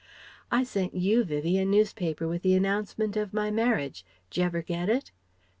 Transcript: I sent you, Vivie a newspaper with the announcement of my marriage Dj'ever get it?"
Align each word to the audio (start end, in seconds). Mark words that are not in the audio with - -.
I 0.51 0.63
sent 0.63 0.95
you, 0.95 1.23
Vivie 1.23 1.59
a 1.59 1.63
newspaper 1.65 2.27
with 2.27 2.41
the 2.41 2.55
announcement 2.55 3.15
of 3.15 3.35
my 3.35 3.51
marriage 3.51 4.03
Dj'ever 4.31 4.65
get 4.65 4.89
it?" 4.89 5.11